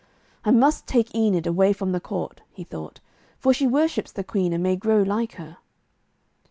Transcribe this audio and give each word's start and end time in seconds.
'I 0.45 0.49
must 0.53 0.87
take 0.87 1.13
Enid 1.13 1.45
away 1.45 1.73
from 1.73 1.91
the 1.91 1.99
court,' 1.99 2.41
he 2.51 2.63
thought, 2.63 2.99
'for 3.37 3.53
she 3.53 3.67
worships 3.67 4.11
the 4.11 4.23
Queen 4.23 4.51
and 4.51 4.63
may 4.63 4.75
grow 4.75 5.03
like 5.03 5.33
her.' 5.33 5.57